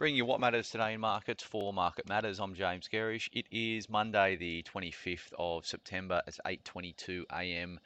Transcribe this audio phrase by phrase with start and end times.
[0.00, 2.40] Bringing you what matters today in markets for Market Matters.
[2.40, 3.28] I'm James Gerrish.
[3.34, 6.22] It is Monday, the 25th of September.
[6.26, 7.78] It's 8:22 a.m.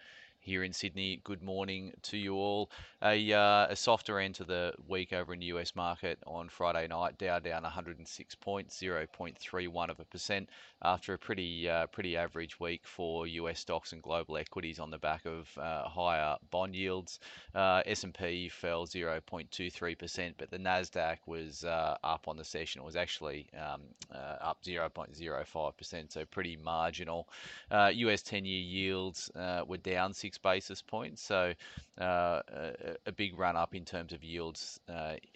[0.45, 1.21] here in Sydney.
[1.25, 2.71] Good morning to you all.
[3.03, 6.87] A, uh, a softer end to the week over in the US market on Friday
[6.87, 7.17] night.
[7.19, 10.51] Dow down 106 points, 0.31 of a percent
[10.83, 14.99] after a pretty uh, pretty average week for US stocks and global equities on the
[14.99, 17.21] back of uh, higher bond yields.
[17.55, 22.83] Uh, S&P fell 0.23%, but the Nasdaq was uh, up on the session.
[22.83, 23.81] It was actually um,
[24.15, 27.29] uh, up 0.05%, so pretty marginal.
[27.73, 29.31] US 10-year yields
[29.67, 31.53] were down six basis points, so
[31.99, 32.43] a,
[33.07, 34.81] a, big run up in terms of yields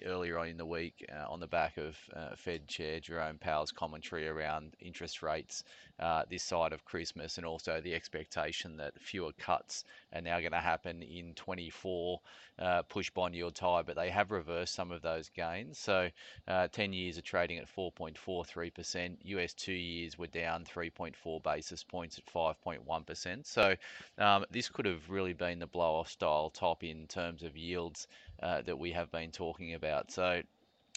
[0.04, 1.96] earlier on in the week on the back of
[2.36, 5.64] Fed Chair Jerome Powell's commentary around interest rates
[6.00, 10.52] uh, this side of Christmas, and also the expectation that fewer cuts are now going
[10.52, 12.20] to happen in 24
[12.58, 15.78] uh, push bond yields high, but they have reversed some of those gains.
[15.78, 16.08] So
[16.46, 19.16] uh, 10 years are trading at 4.43%.
[19.24, 23.46] US two years were down 3.4 basis points at 5.1%.
[23.46, 23.74] So
[24.18, 28.06] um, this could have really been the blow off style top in terms of yields
[28.42, 30.10] uh, that we have been talking about.
[30.10, 30.42] So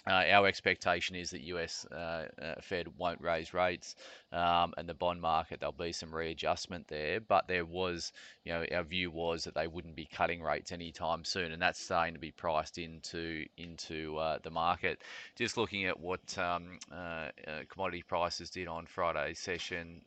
[0.07, 3.95] uh, our expectation is that US uh, uh, Fed won't raise rates,
[4.31, 7.19] um, and the bond market there'll be some readjustment there.
[7.19, 8.11] But there was,
[8.43, 11.79] you know, our view was that they wouldn't be cutting rates anytime soon, and that's
[11.79, 15.03] starting to be priced into into uh, the market.
[15.35, 17.29] Just looking at what um, uh,
[17.69, 20.01] commodity prices did on Friday's session,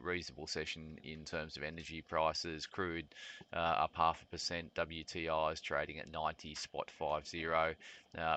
[0.00, 2.66] reasonable session in terms of energy prices.
[2.66, 3.06] Crude
[3.52, 4.72] up half a percent.
[4.74, 7.74] WTI is trading at 90 spot five zero.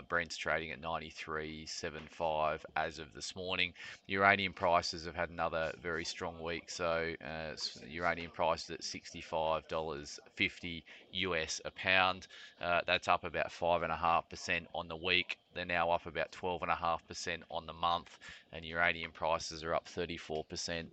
[0.08, 1.04] Brent's trading at 90.
[1.04, 3.74] 93.75 as of this morning.
[4.08, 7.56] Uranium prices have had another very strong week, so uh,
[7.88, 12.28] uranium prices at $65.50 US a pound.
[12.62, 15.38] Uh, that's up about 5.5% on the week.
[15.54, 18.18] They're now up about 12.5% on the month,
[18.52, 20.86] and uranium prices are up 34%.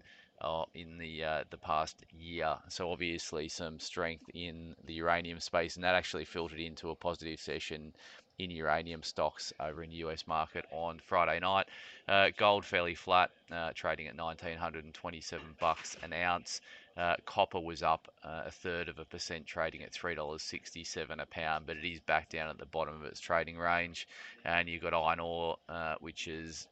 [0.43, 2.57] Uh, in the uh, the past year.
[2.69, 7.39] So obviously some strength in the uranium space, and that actually filtered into a positive
[7.39, 7.93] session
[8.41, 11.67] in uranium stocks over in the US market on Friday night.
[12.09, 16.61] Uh, gold fairly flat, uh, trading at 1927 bucks an ounce.
[16.97, 21.67] Uh, copper was up uh, a third of a percent, trading at $3.67 a pound,
[21.67, 24.09] but it is back down at the bottom of its trading range.
[24.45, 26.67] And you've got iron ore, uh, which is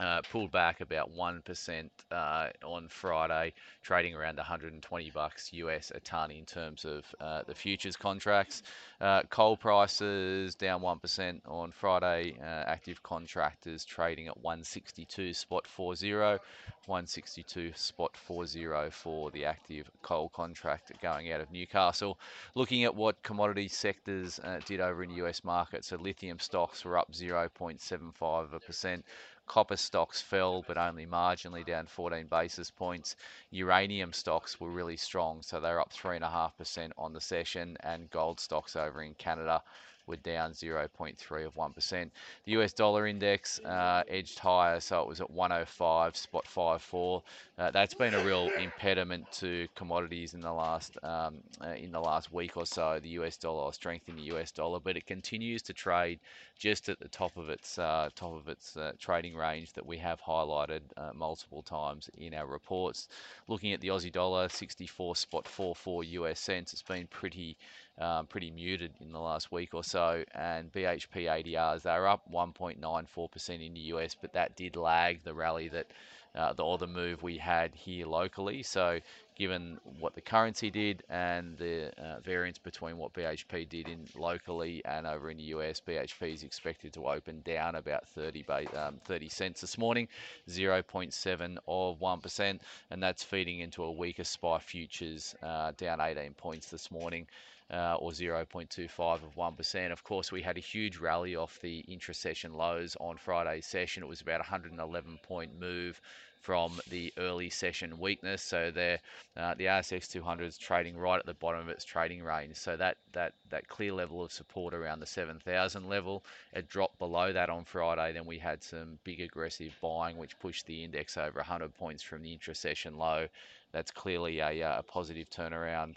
[0.00, 6.30] uh, pulled back about 1% uh, on Friday, trading around 120 bucks US a ton
[6.30, 8.62] in terms of uh, the futures contracts.
[9.00, 12.34] Uh, coal prices down 1% on Friday.
[12.40, 20.28] Uh, active contractors trading at 162 spot 40, 162 spot 40 for the active coal
[20.30, 22.18] contract going out of Newcastle.
[22.54, 26.84] Looking at what commodity sectors uh, did over in the US market, so lithium stocks
[26.84, 29.04] were up 0.75 of a percent.
[29.46, 33.16] Copper stocks fell, but only marginally down 14 basis points.
[33.50, 38.76] Uranium stocks were really strong, so they're up 3.5% on the session, and gold stocks
[38.76, 39.62] over in Canada
[40.06, 42.10] were down 0.3 of 1%.
[42.44, 47.22] The US dollar index uh, edged higher, so it was at 105 spot 54.
[47.58, 52.00] Uh, that's been a real impediment to commodities in the last um, uh, in the
[52.00, 52.98] last week or so.
[53.02, 56.18] The US dollar strength in the US dollar, but it continues to trade
[56.58, 59.98] just at the top of its uh, top of its uh, trading range that we
[59.98, 63.08] have highlighted uh, multiple times in our reports.
[63.48, 66.72] Looking at the Aussie dollar, 64 spot 44 US cents.
[66.72, 67.56] It's been pretty
[67.98, 70.24] um, pretty muted in the last week or so.
[70.34, 75.68] And BHP ADRs, they're up 1.94% in the US, but that did lag the rally
[75.68, 75.86] that
[76.34, 78.62] uh, the other move we had here locally.
[78.62, 79.00] So,
[79.34, 84.82] given what the currency did and the uh, variance between what BHP did in locally
[84.84, 88.44] and over in the US, BHP is expected to open down about 30,
[88.76, 90.08] um, 30 cents this morning,
[90.48, 92.60] 0.7 of 1%,
[92.90, 97.26] and that's feeding into a weaker SPI futures uh, down 18 points this morning
[97.72, 99.92] uh, or 0.25 of 1%.
[99.92, 104.02] Of course, we had a huge rally off the intra-session lows on Friday's session.
[104.02, 106.00] It was about 111 point move
[106.42, 108.42] from the early session weakness.
[108.42, 108.98] So there,
[109.36, 112.56] uh, the ASX 200 is trading right at the bottom of its trading range.
[112.56, 117.32] So that that that clear level of support around the 7,000 level, it dropped below
[117.32, 118.12] that on Friday.
[118.12, 122.22] Then we had some big aggressive buying, which pushed the index over 100 points from
[122.22, 123.28] the intra-session low.
[123.70, 125.94] That's clearly a, uh, a positive turnaround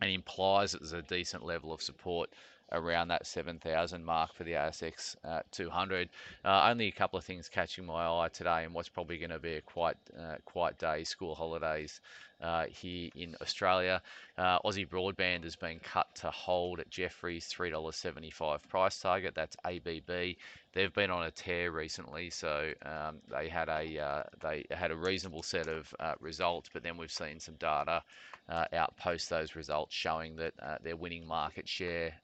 [0.00, 2.30] and implies that there's a decent level of support
[2.72, 6.08] around that 7,000 mark for the ASX uh, 200.
[6.44, 9.38] Uh, only a couple of things catching my eye today, and what's probably going to
[9.38, 12.00] be a quite uh, quiet day, school holidays
[12.42, 14.02] uh, here in Australia.
[14.36, 19.34] Uh, Aussie Broadband has been cut to hold at Jefferies $3.75 price target.
[19.34, 20.36] That's ABB.
[20.72, 24.96] They've been on a tear recently, so um, they had a uh, they had a
[24.96, 28.02] reasonable set of uh, results, but then we've seen some data
[28.48, 32.14] uh, out post those results showing that uh, they're winning market share,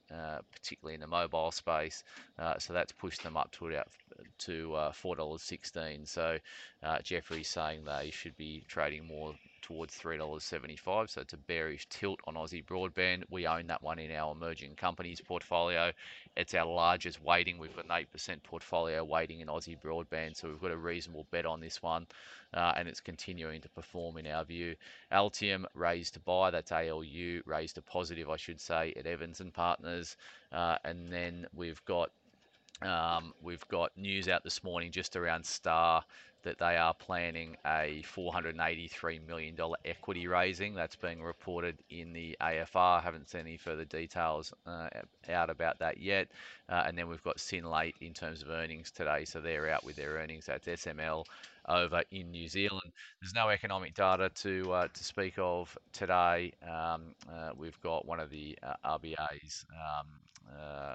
[0.51, 2.03] particularly in the mobile space.
[2.57, 3.87] So that's pushed them up to about
[4.39, 6.07] to $4.16.
[6.07, 6.39] So
[7.03, 11.09] Jefferies saying they should be trading more towards $3.75.
[11.09, 13.23] So it's a bearish tilt on Aussie Broadband.
[13.29, 15.91] We own that one in our emerging companies portfolio.
[16.35, 17.57] It's our largest weighting.
[17.57, 20.35] We've got an 8% portfolio weighting in Aussie Broadband.
[20.35, 22.07] So we've got a reasonable bet on this one.
[22.53, 24.75] Uh, and it's continuing to perform in our view.
[25.11, 29.53] Altium raised to buy, that's ALU, raised to positive, I should say, at Evans and
[29.53, 30.17] Partners.
[30.51, 32.09] Uh, and then we've got
[32.81, 36.03] um, we've got news out this morning just around Star
[36.43, 40.73] that they are planning a $483 million equity raising.
[40.73, 43.01] That's being reported in the AFR.
[43.01, 44.89] Haven't seen any further details uh,
[45.29, 46.29] out about that yet.
[46.69, 49.25] Uh, and then we've got Synlait in terms of earnings today.
[49.25, 50.45] So they're out with their earnings.
[50.45, 51.25] That's SML
[51.67, 52.91] over in New Zealand.
[53.21, 56.53] There's no economic data to uh, to speak of today.
[56.63, 60.07] Um, uh, we've got one of the uh, RBA's um,
[60.57, 60.88] uh,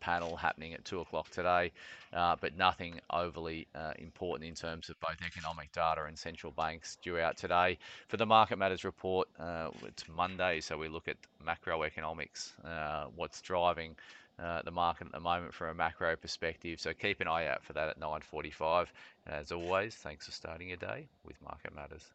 [0.00, 1.72] panel happening at two o'clock today,
[2.12, 6.96] uh, but nothing overly uh, important in terms of both economic data and central banks
[7.02, 7.78] due out today.
[8.08, 9.28] For the Market Matters report,
[9.86, 11.16] it's Monday, so we look at
[11.46, 12.52] macroeconomics,
[13.14, 13.96] what's driving
[14.42, 16.80] uh, the market at the moment from a macro perspective.
[16.80, 18.86] So keep an eye out for that at 9:45.
[19.26, 22.10] And as always, thanks for starting your day with Market Matters.